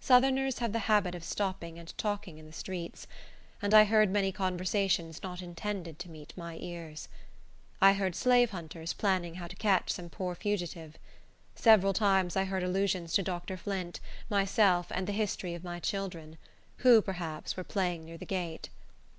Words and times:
Southerners 0.00 0.58
have 0.58 0.74
the 0.74 0.80
habit 0.80 1.14
of 1.14 1.24
stopping 1.24 1.78
and 1.78 1.96
talking 1.96 2.36
in 2.36 2.44
the 2.44 2.52
streets, 2.52 3.06
and 3.62 3.72
I 3.72 3.84
heard 3.84 4.10
many 4.10 4.30
conversations 4.30 5.22
not 5.22 5.40
intended 5.40 5.98
to 6.00 6.10
meet 6.10 6.36
my 6.36 6.58
ears. 6.60 7.08
I 7.80 7.94
heard 7.94 8.14
slave 8.14 8.50
hunters 8.50 8.92
planning 8.92 9.36
how 9.36 9.46
to 9.46 9.56
catch 9.56 9.88
some 9.90 10.10
poor 10.10 10.34
fugitive. 10.34 10.98
Several 11.54 11.94
times 11.94 12.36
I 12.36 12.44
heard 12.44 12.62
allusions 12.62 13.14
to 13.14 13.22
Dr. 13.22 13.56
Flint, 13.56 13.98
myself, 14.28 14.88
and 14.90 15.06
the 15.06 15.12
history 15.12 15.54
of 15.54 15.64
my 15.64 15.80
children, 15.80 16.36
who, 16.84 17.00
perhaps, 17.00 17.56
were 17.56 17.64
playing 17.64 18.04
near 18.04 18.18
the 18.18 18.26
gate. 18.26 18.68